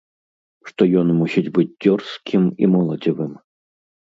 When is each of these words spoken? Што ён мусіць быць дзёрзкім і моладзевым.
Што 0.69 0.87
ён 1.01 1.07
мусіць 1.19 1.51
быць 1.57 1.67
дзёрзкім 1.83 2.49
і 2.63 2.71
моладзевым. 2.79 3.33